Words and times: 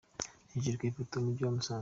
Hejuru 0.51 0.79
ku 0.79 0.83
ifoto: 0.89 1.13
Umujyi 1.17 1.43
wa 1.45 1.55
Musanze. 1.57 1.79